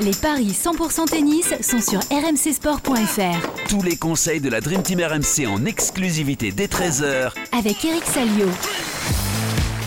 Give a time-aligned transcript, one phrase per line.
[0.00, 3.68] Les paris 100% tennis sont sur rmcsport.fr.
[3.68, 8.46] Tous les conseils de la Dream Team RMC en exclusivité dès 13h avec Eric Salio.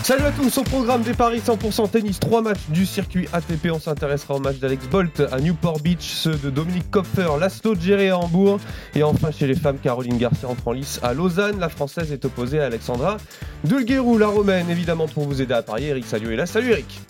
[0.02, 3.68] Salut à tous, au programme des paris 100% tennis, 3 matchs du circuit ATP.
[3.72, 8.10] On s'intéressera au match d'Alex Bolt à Newport Beach, ceux de Dominique Kopfer, Laszlo Géré
[8.10, 8.60] à Hambourg.
[8.94, 11.58] Et enfin, chez les femmes, Caroline Garcia en prend lice à Lausanne.
[11.58, 13.16] La française est opposée à Alexandra
[13.64, 15.88] Dulguerou, la romaine, évidemment, pour vous aider à parier.
[15.88, 16.44] Eric Salio est là.
[16.44, 17.00] Salut Eric.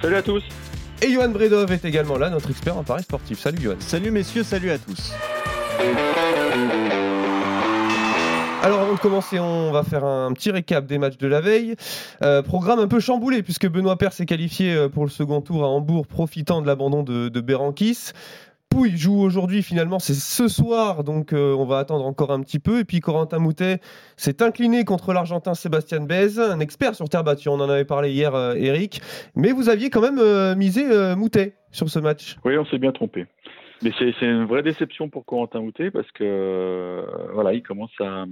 [0.00, 0.42] Salut à tous.
[1.04, 3.38] Et Johan Bredov est également là, notre expert en paris sportif.
[3.38, 3.74] Salut Johan.
[3.78, 5.12] Salut messieurs, salut à tous.
[8.62, 11.74] Alors avant de commencer, on va faire un petit récap des matchs de la veille.
[12.22, 15.64] Euh, programme un peu chamboulé puisque Benoît Père s'est qualifié euh, pour le second tour
[15.64, 18.12] à Hambourg, profitant de l'abandon de, de Berankis.
[18.74, 22.58] Pouille joue aujourd'hui finalement, c'est ce soir, donc euh, on va attendre encore un petit
[22.58, 22.80] peu.
[22.80, 23.78] Et puis Corentin Moutet
[24.16, 27.48] s'est incliné contre l'Argentin Sébastien Bez, un expert sur terre battue.
[27.48, 29.00] On en avait parlé hier, Eric.
[29.36, 32.36] Mais vous aviez quand même misé Moutet sur ce match.
[32.44, 33.26] Oui, on s'est bien trompé.
[33.84, 37.02] Mais c'est une vraie déception pour Corentin Moutet parce que euh,
[37.34, 38.24] voilà, il commence à,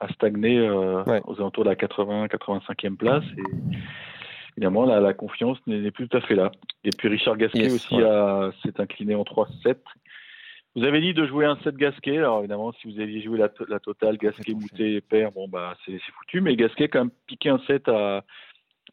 [0.00, 3.76] à stagner euh, aux alentours de la 80-85e place et
[4.58, 6.50] évidemment la, la confiance n'est plus tout à fait là.
[6.84, 7.96] Et puis Richard Gasquet aussi
[8.62, 9.76] s'est incliné en 3-7.
[10.76, 12.18] Vous avez dit de jouer un 7 Gasquet.
[12.18, 15.98] Alors évidemment, si vous aviez joué la, la totale Gasquet, Moutet, Père, bon bah c'est
[16.18, 16.40] foutu.
[16.40, 18.24] Mais Gasquet a quand même piqué un 7 à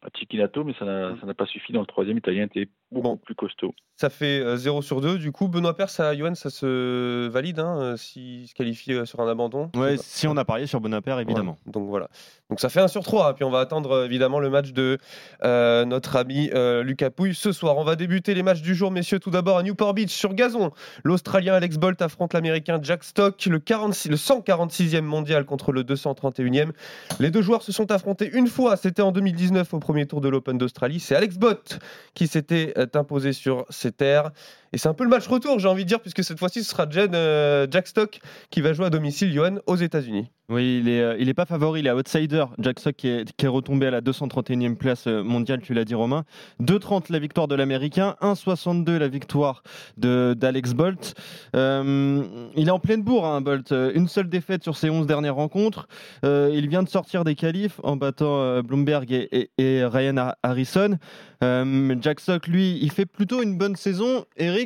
[0.02, 1.72] à Cicchinato, mais ça n'a pas suffi.
[1.72, 3.74] Dans le troisième, Italien était beaucoup plus costaud.
[3.98, 5.16] Ça fait 0 euh, sur 2.
[5.16, 9.06] Du coup, Benoît Père, ça, Johan, ça se valide hein, euh, s'il se qualifie euh,
[9.06, 11.56] sur un abandon Ouais, si on a parié sur Benoît Père, évidemment.
[11.64, 12.10] donc voilà.
[12.50, 13.34] Donc ça fait 1 sur 3.
[13.34, 14.98] Puis on va attendre évidemment le match de
[15.42, 16.50] notre ami
[16.84, 17.78] Lucas Pouille ce soir.
[17.78, 19.18] On va débuter les matchs du jour, messieurs.
[19.18, 20.70] Tout d'abord à Newport Beach sur gazon.
[21.02, 26.72] L'Australien Alex Bolt affronte l'Américain Jack Stock, le, 46, le 146e mondial contre le 231e.
[27.18, 28.76] Les deux joueurs se sont affrontés une fois.
[28.76, 31.00] C'était en 2019 au premier tour de l'Open d'Australie.
[31.00, 31.78] C'est Alex Bott
[32.14, 34.30] qui s'était euh, imposé sur ses terres.
[34.72, 36.70] Et c'est un peu le match retour, j'ai envie de dire, puisque cette fois-ci, ce
[36.70, 40.30] sera euh, Jack Stock qui va jouer à domicile, Johan, aux États-Unis.
[40.48, 42.44] Oui, il est, euh, pas favori, il est outsider.
[42.58, 46.24] Jack Stock qui est, retombé à la 231e place mondiale, tu l'as dit Romain.
[46.62, 49.62] 2,30 la victoire de l'Américain, 1,62 la victoire
[49.96, 51.14] d'Alex Bolt.
[51.54, 53.72] il est en pleine bourre, hein, Bolt.
[53.72, 55.88] Une seule défaite sur ses 11 dernières rencontres.
[56.22, 60.98] il vient de sortir des qualifs en battant Bloomberg et, et Ryan Harrison.
[61.44, 64.24] Euh, Jack Sock, lui, il fait plutôt une bonne saison.
[64.36, 64.65] Eric,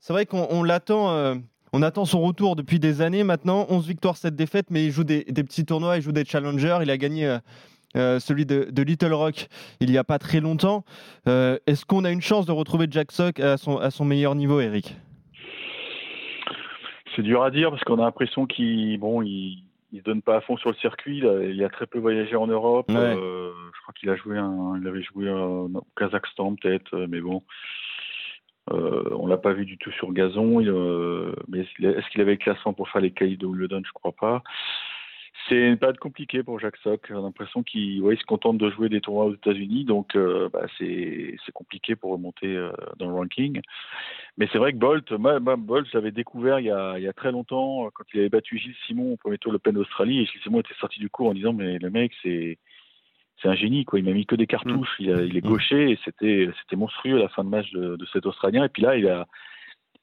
[0.00, 1.10] c'est vrai qu'on l'attend.
[1.10, 1.34] Euh,
[1.72, 3.66] on attend son retour depuis des années maintenant.
[3.68, 6.78] 11 victoires, 7 défaites, mais il joue des, petits tournois, il joue des challengers.
[6.82, 7.38] Il a gagné
[7.96, 9.48] euh, celui de, Little Rock
[9.80, 10.84] il n'y a pas très longtemps.
[11.26, 14.60] Est-ce qu'on a une chance de retrouver Jack Sock à son, à son meilleur niveau,
[14.60, 14.96] Eric?
[17.14, 20.36] C'est dur à dire parce qu'on a l'impression qu'il bon, il, il se donne pas
[20.36, 21.18] à fond sur le circuit.
[21.18, 22.86] Il a, très peu voyagé en Europe.
[22.90, 27.20] Euh, je crois qu'il a joué, un, il avait joué au Kazakhstan peut-être, euh, mais
[27.20, 27.42] bon,
[28.72, 30.62] euh, on l'a pas vu du tout sur gazon.
[30.64, 33.82] Euh, mais est-ce qu'il avait classement pour faire les cahiers de Wimbledon?
[33.84, 34.42] Je crois pas.
[35.48, 37.06] C'est une période compliquée pour Jacques Sock.
[37.08, 41.36] J'ai l'impression qu'il se contente de jouer des tournois aux États-Unis, donc euh, bah, c'est
[41.54, 43.60] compliqué pour remonter euh, dans le ranking.
[44.36, 47.08] Mais c'est vrai que Bolt, moi, Bolt, je l'avais découvert il y, a, il y,
[47.08, 50.20] a, très longtemps quand il avait battu Gilles Simon au premier tour de l'Open d'Australie.
[50.20, 52.58] Et Gilles Simon était sorti du cours en disant mais le mec c'est
[53.40, 53.98] c'est un génie quoi.
[53.98, 54.94] Il m'a mis que des cartouches.
[54.98, 58.26] Il, il, est gaucher et c'était c'était monstrueux la fin de match de, de, cet
[58.26, 58.64] Australien.
[58.64, 59.26] Et puis là il a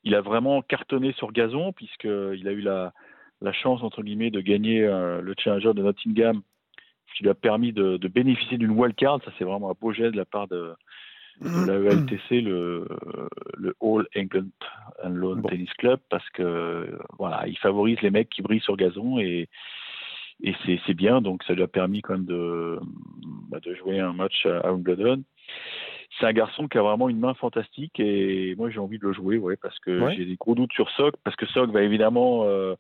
[0.03, 2.93] il a vraiment cartonné sur gazon puisqu'il a eu la
[3.41, 6.41] la chance, entre guillemets, de gagner euh, le Challenger de Nottingham,
[7.07, 9.21] ce qui lui a permis de, de bénéficier d'une wildcard.
[9.23, 10.73] Ça, c'est vraiment un beau jet de la part de,
[11.41, 12.87] de la ELTC, le,
[13.57, 14.49] le All England
[15.03, 19.19] and Lawn Tennis Club, parce que voilà, il favorise les mecs qui brillent sur gazon
[19.19, 19.47] et,
[20.41, 21.21] et c'est bien.
[21.21, 22.79] Donc, ça lui a permis quand même de,
[23.49, 25.23] bah, de jouer un match à Wimbledon
[26.19, 29.13] c'est un garçon qui a vraiment une main fantastique et moi j'ai envie de le
[29.13, 32.45] jouer ouais parce que j'ai des gros doutes sur Sock parce que Sock va évidemment
[32.45, 32.75] euh,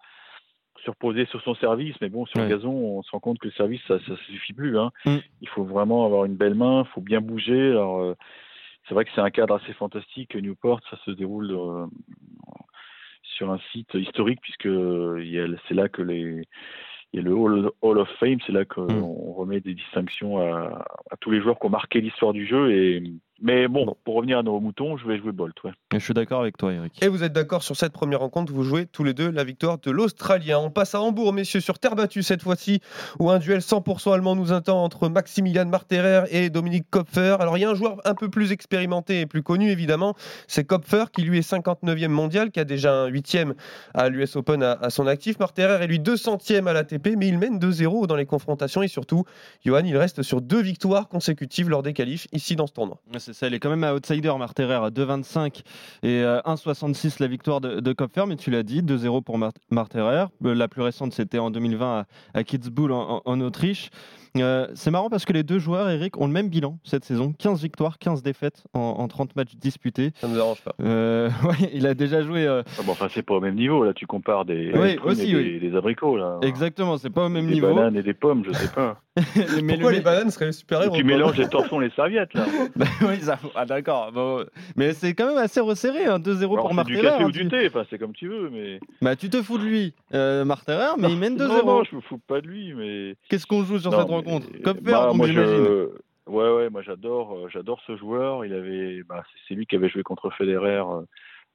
[0.83, 3.53] surposer sur son service, mais bon, sur le gazon, on se rend compte que le
[3.53, 4.77] service, ça ne suffit plus.
[4.77, 4.91] Hein.
[5.05, 5.17] Mm.
[5.41, 7.71] Il faut vraiment avoir une belle main, il faut bien bouger.
[7.71, 8.15] Alors, euh,
[8.87, 10.35] c'est vrai que c'est un cadre assez fantastique.
[10.35, 11.87] Newport, ça se déroule euh,
[13.23, 14.69] sur un site historique, puisque
[15.67, 16.47] c'est là que les.
[17.13, 19.33] Il y a le Hall, of Fame, c'est là qu'on mm.
[19.33, 22.71] remet des distinctions à, à, tous les joueurs qui ont marqué l'histoire du jeu.
[22.71, 23.01] Et
[23.39, 25.55] mais bon, pour revenir à nos moutons, je vais jouer Bolt.
[25.63, 25.71] Ouais.
[25.93, 27.01] je suis d'accord avec toi, Eric.
[27.03, 29.77] Et vous êtes d'accord sur cette première rencontre, vous jouez tous les deux la victoire
[29.77, 30.59] de l'Australien.
[30.59, 32.79] On passe à Hambourg, messieurs, sur terre battue cette fois-ci,
[33.19, 37.37] où un duel 100% allemand nous attend entre Maximilian Marterer et Dominique Kopfer.
[37.39, 40.15] Alors il y a un joueur un peu plus expérimenté et plus connu, évidemment,
[40.47, 43.53] c'est Kopfer, qui lui est 59e mondial, qui a déjà un 8e
[43.93, 45.37] à l'US Open à, son actif.
[45.39, 49.25] Marterer est lui 200e à l'ATP, mais il mène 2-0 dans les confrontations et surtout,
[49.63, 53.33] Johan, il reste sur deux victoires consécutives lors des qualifs ici dans ce tournoi c'est
[53.33, 53.47] ça.
[53.47, 55.61] Elle est quand même à outsider, Marterer, à 2,25
[56.03, 58.25] et 1,66 la victoire de, de Kopfer.
[58.27, 59.37] Mais tu l'as dit, 2-0 pour
[59.69, 60.25] Marterer.
[60.41, 63.91] La plus récente, c'était en 2020 à, Kitzbühel en Autriche.
[64.41, 67.33] Euh, c'est marrant parce que les deux joueurs, Eric, ont le même bilan cette saison
[67.37, 70.11] 15 victoires, 15 défaites en, 30 matchs disputés.
[70.15, 70.73] Ça ne me dérange pas.
[70.81, 71.29] Euh,
[71.73, 72.45] il a déjà joué.
[72.45, 74.71] Euh, ah bon, enfin, c'est pas au même niveau, là, tu compares des,
[75.03, 76.17] aussi, et des, abricots.
[76.17, 76.39] Là.
[76.41, 77.67] Exactement, c'est pas au même des niveau.
[77.67, 79.01] Des bananes et des pommes, je sais pas.
[79.63, 82.45] mais Pourquoi les bananes seraient supérieures Tu mélanges les torchons et les serviettes, là.
[82.75, 83.39] bah, oui, ça...
[83.55, 84.11] ah, d'accord.
[84.11, 84.45] Bon...
[84.75, 86.97] Mais c'est quand même assez resserré, hein, 2-0 pour Marterer.
[86.97, 88.79] du café ou du thé, enfin, c'est comme tu veux, mais.
[89.01, 91.47] Bah, tu te fous de lui, euh, Marterer, mais il mène 2-0.
[91.47, 93.15] Non, non, je me fous pas de lui, mais.
[93.29, 95.89] Qu'est-ce qu'on joue sur cette rencontre Comme faire moi, je...
[96.27, 98.45] Ouais, ouais, moi j'adore, euh, j'adore ce joueur.
[98.45, 101.01] Il avait, bah, c'est lui qui avait joué contre Federer euh,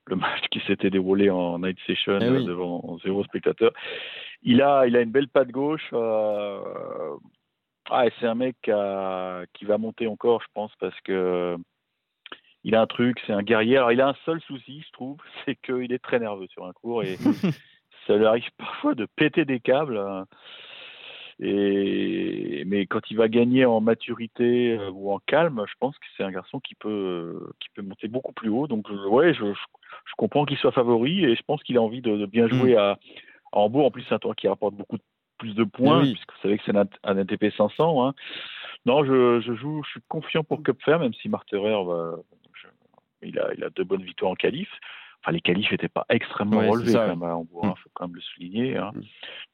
[0.06, 3.72] le match qui s'était déroulé en night session eh euh, devant zéro spectateur.
[4.42, 5.92] Il a, il a une belle patte gauche.
[7.92, 11.56] Ah, c'est un mec qui va monter encore, je pense, parce que
[12.64, 13.76] il a un truc, c'est un guerrier.
[13.76, 16.72] Alors, il a un seul souci, je trouve, c'est qu'il est très nerveux sur un
[16.72, 17.16] cours et
[18.06, 19.98] ça lui arrive parfois de péter des câbles.
[19.98, 20.26] Hein.
[21.40, 26.06] Et, mais quand il va gagner en maturité euh, ou en calme, je pense que
[26.16, 28.68] c'est un garçon qui peut, qui peut monter beaucoup plus haut.
[28.68, 32.26] Donc, ouais, je, je, comprends qu'il soit favori et je pense qu'il a envie de,
[32.26, 32.78] bien jouer mm.
[32.78, 32.98] à,
[33.50, 33.86] Hambourg.
[33.86, 34.98] En plus, c'est un tour qui rapporte beaucoup
[35.42, 38.06] plus de points, puisque vous savez que c'est un, ATP 500.
[38.06, 38.14] Hein.
[38.86, 42.14] Non, je, je, joue, je suis confiant pour Cupfer, même si Marterer va,
[43.22, 44.68] il, a, il a deux bonnes victoires en qualif.
[45.20, 48.16] Enfin, les qualifs n'étaient pas extrêmement relevés quand même à Hambourg, il faut quand même
[48.16, 48.76] le souligner.
[48.76, 48.90] Hein.
[48.94, 49.00] Mm.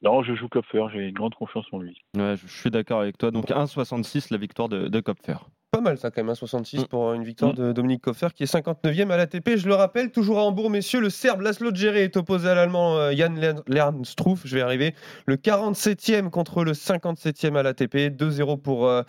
[0.01, 2.01] Non, je joue Kopfer, j'ai une grande confiance en lui.
[2.15, 3.29] Ouais, je suis d'accord avec toi.
[3.31, 5.37] Donc 1,66 la victoire de, de Kopfer.
[5.71, 6.85] Pas mal ça quand même, 1,66 mm.
[6.85, 9.55] pour une victoire de Dominique Koffer qui est 59e à l'ATP.
[9.55, 12.97] Je le rappelle, toujours à Hambourg, messieurs, le Serbe Laszlo Djere est opposé à l'Allemand
[12.97, 13.35] euh, Jan
[13.67, 14.95] Lernstruff, je vais arriver,
[15.27, 19.03] le 47e contre le 57e à l'ATP, 2-0 pour euh,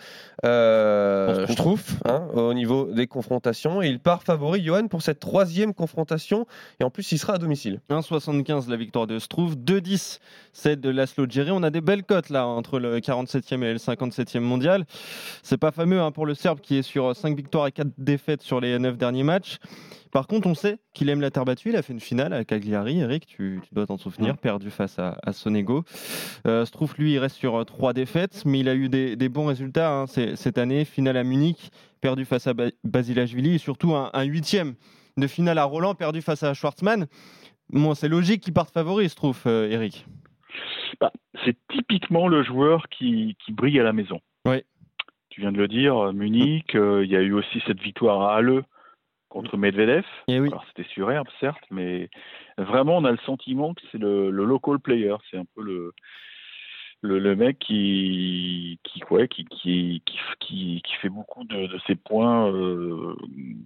[0.44, 3.80] euh Struff hein, au niveau des confrontations.
[3.80, 6.46] Et il part favori, Johan, pour cette troisième confrontation.
[6.78, 7.80] Et en plus, il sera à domicile.
[7.88, 10.18] 1,75 la victoire de Struff, 2-10
[10.52, 11.54] celle de Laszlo Djere.
[11.54, 14.84] On a des belles cotes là entre le 47e et le 57e mondial.
[15.42, 18.42] C'est pas fameux hein, pour le Serbe qui est sur 5 victoires et 4 défaites
[18.42, 19.58] sur les 9 derniers matchs.
[20.10, 21.68] Par contre, on sait qu'il aime la terre battue.
[21.68, 22.98] Il a fait une finale avec Cagliari.
[22.98, 25.84] Eric, tu, dois t'en souvenir, perdu face à, Sonego.
[26.46, 29.92] Euh, Struff, lui, il reste sur 3 défaites, mais il a eu des, bons résultats
[29.92, 30.84] hein, cette année.
[30.84, 31.70] Finale à Munich,
[32.00, 34.74] perdu face à Basilashvili et surtout un, huitième
[35.16, 37.06] de finale à Roland, perdu face à Schwartzmann.
[37.68, 40.06] Bon, c'est logique qu'il parte favori, Struff, euh, Eric.
[41.00, 41.12] Bah,
[41.44, 44.20] c'est typiquement le joueur qui, qui brille à la maison.
[44.44, 44.64] Oui
[45.30, 48.22] tu viens de le dire, euh, Munich, euh, il y a eu aussi cette victoire
[48.22, 48.62] à Halle
[49.28, 50.04] contre Medvedev.
[50.26, 50.48] Et eh oui.
[50.48, 52.10] Alors c'était sur herbe, certes, mais
[52.58, 55.92] vraiment on a le sentiment que c'est le, local player, c'est un peu le,
[57.02, 60.02] le, mec qui qui, ouais, qui, qui,
[60.40, 63.14] qui, qui, fait beaucoup de, de ses points euh,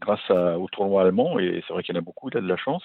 [0.02, 2.42] grâce à, au tournoi allemand, et c'est vrai qu'il y en a beaucoup, il a
[2.42, 2.84] de la chance.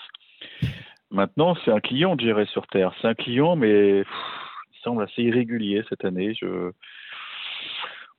[1.12, 2.94] Maintenant, c'est un client, je dirais, sur Terre.
[3.02, 6.36] C'est un client, mais il semble assez irrégulier cette année.
[6.36, 6.72] Je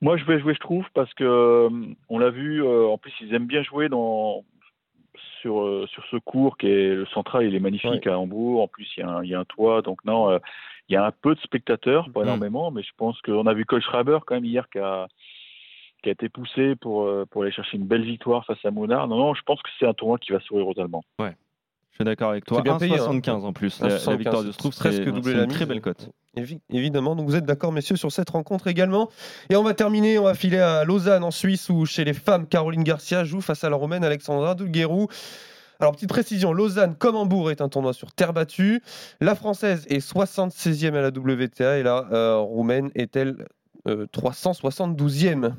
[0.01, 1.69] moi, je vais jouer, je trouve, parce que euh,
[2.09, 2.63] on l'a vu.
[2.63, 4.43] Euh, en plus, ils aiment bien jouer dans
[5.41, 7.45] sur euh, sur ce cours qui est le central.
[7.45, 8.63] Il est magnifique à Hambourg.
[8.63, 9.83] En plus, il y, a un, il y a un toit.
[9.83, 10.39] Donc non,
[10.89, 12.23] il y a un peu de spectateurs, pas mm.
[12.23, 15.07] énormément, mais je pense qu'on a vu Cole Schreiber quand même hier qui a
[16.01, 19.07] qui a été poussé pour pour aller chercher une belle victoire face à Monard.
[19.07, 21.03] Non, non, je pense que c'est un tournoi qui va sourire aux Allemands.
[21.19, 21.35] Ouais.
[22.01, 22.61] Suis d'accord avec toi.
[22.61, 23.33] 1,75 hein.
[23.43, 23.79] en plus.
[23.79, 26.09] La, victoire de Struff, presque doublé la Très belle cote.
[26.69, 29.09] Évidemment, donc vous êtes d'accord, messieurs, sur cette rencontre également.
[29.49, 32.47] Et on va terminer, on va filer à Lausanne en Suisse où chez les femmes,
[32.47, 35.07] Caroline Garcia joue face à la Romaine Alexandra Dulguerou.
[35.79, 38.81] Alors, petite précision, Lausanne comme Hambourg est un tournoi sur terre battue.
[39.19, 43.47] La française est 76e à la WTA et la euh, roumaine est-elle
[43.85, 45.43] 372e.
[45.45, 45.49] Euh,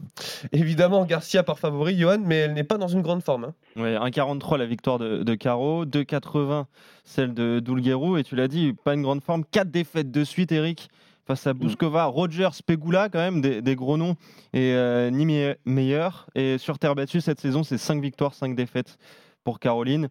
[0.52, 3.44] Évidemment, Garcia par favori, Johan, mais elle n'est pas dans une grande forme.
[3.44, 3.54] Hein.
[3.76, 6.66] Oui, 1,43 la victoire de, Caro, 2,80
[7.04, 9.44] celle de Doulguerou, et tu l'as dit, pas une grande forme.
[9.50, 10.88] 4 défaites de suite, Eric,
[11.26, 14.16] face à Bouskova, Rogers, Pegula, quand même, des, gros noms,
[14.52, 15.26] et euh, ni
[15.64, 16.28] meilleur.
[16.34, 18.98] Et sur terre battue, cette saison, c'est 5 victoires, 5 défaites
[19.42, 20.08] pour Caroline.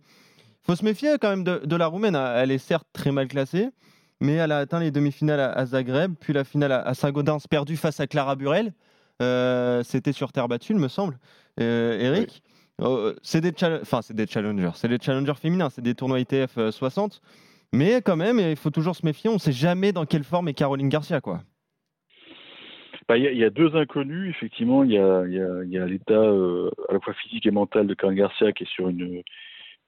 [0.64, 2.16] faut se méfier quand même de la Roumaine.
[2.16, 3.70] Elle est certes très mal classée,
[4.22, 8.00] mais elle a atteint les demi-finales à, Zagreb, puis la finale à, Saint-Gaudens, perdue face
[8.00, 8.72] à Clara Burel.
[9.22, 11.18] Euh, c'était sur terre battue, il me semble.
[11.60, 12.44] Euh, Eric,
[12.82, 13.52] oh, c'est des,
[13.82, 17.14] enfin, des challengers, c'est des challengers féminins, c'est des tournois ITF 60.
[17.14, 17.28] Euh,
[17.74, 19.30] mais quand même, il faut toujours se méfier.
[19.30, 21.42] On ne sait jamais dans quelle forme est Caroline Garcia, quoi.
[23.08, 24.84] Bah, il y, a deux inconnus, effectivement.
[24.84, 25.24] Il y a,
[25.86, 29.24] l'état à la fois physique et mental de Caroline Garcia qui est sur une,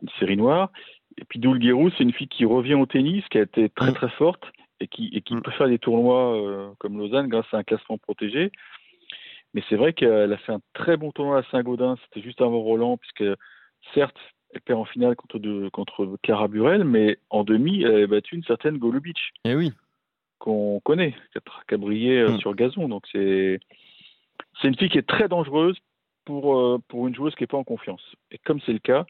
[0.01, 0.71] une série noire.
[1.17, 3.95] Et puis Doulguerou, c'est une fille qui revient au tennis, qui a été très mm.
[3.95, 4.43] très forte
[4.79, 5.41] et qui, et qui mm.
[5.41, 8.51] peut faire des tournois euh, comme Lausanne grâce à un classement protégé.
[9.53, 11.95] Mais c'est vrai qu'elle a fait un très bon tournoi à Saint-Gaudin.
[12.03, 13.37] C'était juste avant Roland, puisque
[13.93, 14.17] certes,
[14.53, 18.35] elle perd en finale contre, de, contre Clara Burel, mais en demi, elle a battu
[18.35, 19.17] une certaine Golubic.
[19.45, 19.71] Eh oui.
[20.39, 22.39] Qu'on connaît, qui a, brillé euh, mm.
[22.39, 22.89] sur gazon.
[22.89, 23.59] Donc c'est
[24.61, 25.77] c'est une fille qui est très dangereuse
[26.25, 28.01] pour, euh, pour une joueuse qui n'est pas en confiance.
[28.31, 29.05] Et comme c'est le cas,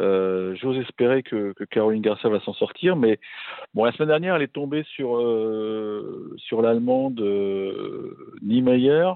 [0.00, 3.20] euh, j'ose espérer que, que, Caroline Garcia va s'en sortir, mais
[3.74, 7.20] bon, la semaine dernière, elle est tombée sur, euh, sur l'allemande
[8.42, 9.12] Niemeyer,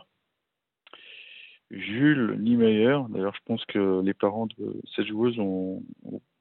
[1.71, 2.99] Jules Niemeyer.
[3.09, 5.83] D'ailleurs, je pense que les parents de cette joueuse ont,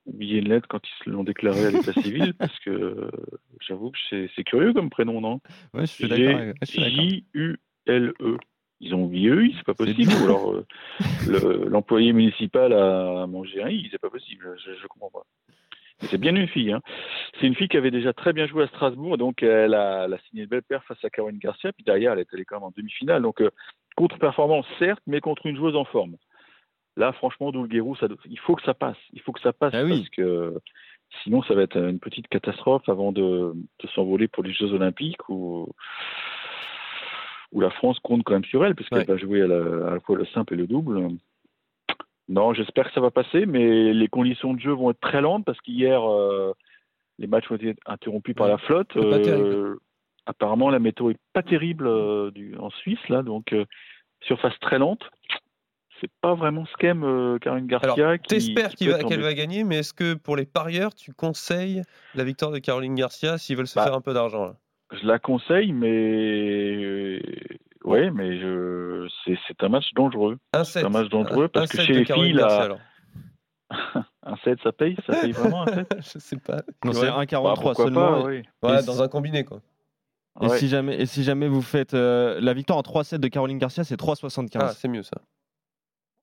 [0.06, 3.10] oublié une lettre quand ils l'ont déclarée à l'état civil, parce que
[3.60, 5.42] j'avoue que c'est curieux comme prénom, non?
[5.74, 6.54] Oui, je suis d'accord.
[6.62, 8.38] J-U-L-E
[8.80, 10.12] ils ont oublié eux, c'est pas possible.
[10.22, 14.56] Ou alors euh, l'employé municipal a mangé un i, c'est pas possible.
[14.64, 15.26] Je, je comprends pas.
[16.02, 16.72] C'est bien une fille.
[16.72, 16.82] Hein.
[17.40, 20.14] C'est une fille qui avait déjà très bien joué à Strasbourg, donc elle a, elle
[20.14, 22.58] a signé une belle paire face à Caroline Garcia, puis derrière elle est allée quand
[22.58, 23.24] même en demi-finale.
[23.24, 23.50] Donc euh,
[23.96, 26.18] contre-performance certes, mais contre une joueuse en forme.
[26.98, 28.98] Là, franchement, Doulguerou, ça, il faut que ça passe.
[29.14, 30.60] Il faut que ça passe ah parce que
[31.24, 35.30] sinon ça va être une petite catastrophe avant de, de s'envoler pour les Jeux Olympiques
[35.30, 35.74] ou où
[37.62, 40.54] la France compte quand même sur elle, puisqu'elle va jouer à la, fois le simple
[40.54, 41.18] et le double.
[42.30, 45.46] Non, j'espère que ça va passer, mais les conditions de jeu vont être très lentes
[45.46, 46.54] parce qu'hier, euh,
[47.20, 48.96] les matchs ont été interrompus par la flotte.
[48.98, 49.78] Euh,
[50.26, 53.56] apparemment, la météo est pas terrible euh, en Suisse, là, donc
[54.22, 55.04] surface très lente.
[56.02, 58.18] C'est pas vraiment ce qu'aime Karine Garcia.
[58.20, 61.82] Tu espères qu'elle va, gagner, mais est-ce que pour les parieurs, tu conseilles
[62.14, 64.54] la victoire de Caroline Garcia s'ils veulent se bah, faire un peu d'argent
[64.92, 67.22] je la conseille, mais
[67.84, 69.08] ouais, mais je...
[69.26, 70.38] c'est un match dangereux.
[70.64, 72.78] C'est un match dangereux parce que chez les filles, là.
[74.24, 74.96] un 7, ça paye?
[75.06, 76.62] Ça paye vraiment un 7 Je sais pas.
[76.86, 78.24] Non, c'est 1,43 bah, seulement.
[78.24, 79.62] ouais, dans un combiné, quoi.
[80.42, 83.58] Et, si jamais, et si jamais vous faites euh, la victoire en 3-7 de Caroline
[83.58, 84.58] Garcia, c'est 3,75.
[84.60, 85.20] Ah, c'est mieux ça.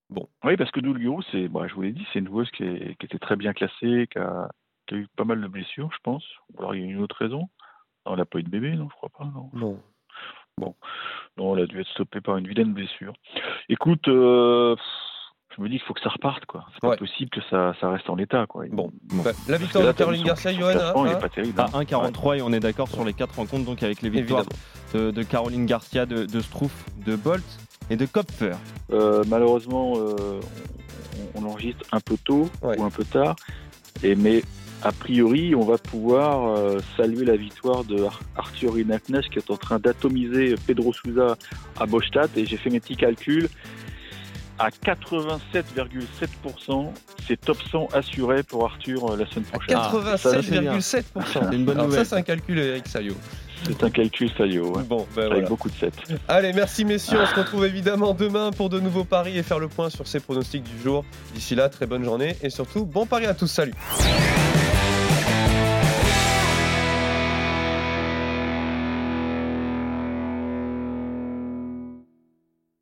[0.08, 0.28] Bon.
[0.44, 2.64] Oui, parce que Doulio, c'est, bah, je vous l'ai dit, c'est une joueuse qui,
[3.00, 4.48] qui, était très bien classée, qui a,
[4.86, 6.24] qui a, eu pas mal de blessures, je pense.
[6.52, 7.48] Ou alors il y a une autre raison.
[8.06, 9.24] Non, elle n'a pas eu de bébé, non, je crois pas.
[9.24, 9.50] Non.
[9.52, 9.80] non.
[10.58, 10.74] Bon.
[11.36, 13.14] Non, elle a dû être stoppée par une vilaine blessure.
[13.68, 14.76] Écoute, euh,
[15.56, 16.66] je me dis qu'il faut que ça reparte, quoi.
[16.74, 18.64] C'est pas possible que ça, ça, reste en l'état, quoi.
[18.70, 18.90] Bon.
[19.24, 20.92] Bah, la victoire de Caroline Garcia, Johanna.
[20.96, 21.60] Il est pas terrible.
[21.60, 24.44] À 1,43 et on est d'accord sur les quatre rencontres, donc avec les victoires
[24.92, 27.44] de, Caroline Garcia, de, de Strouf, de Bolt
[27.90, 28.52] et de Kopfer.
[28.92, 30.40] Euh, malheureusement, euh,
[31.34, 33.34] on, on, enregistre un peu tôt ou un peu tard.
[34.02, 34.42] Et, mais
[34.84, 38.04] a priori, on va pouvoir euh, saluer la victoire de
[38.36, 41.38] Arthur Inaknesh qui est en train d'atomiser Pedro Souza
[41.80, 42.36] à Bostadt.
[42.36, 43.48] Et j'ai fait mes petits calculs.
[44.58, 46.92] À 87,7%,
[47.26, 49.76] c'est top 100 assuré pour Arthur euh, la semaine prochaine.
[49.76, 51.02] 87,7%
[51.50, 52.04] C'est une bonne nouvelle.
[52.04, 53.14] Ça, c'est un calcul, Eric Sayo.
[53.64, 55.94] C'est un calcul Sayo, bon, ben avec beaucoup de 7.
[56.28, 57.22] Allez, merci messieurs.
[57.22, 60.20] On se retrouve évidemment demain pour de nouveaux paris et faire le point sur ces
[60.20, 61.06] pronostics du jour.
[61.34, 63.46] D'ici là, très bonne journée et surtout, bon pari à tous.
[63.46, 63.72] Salut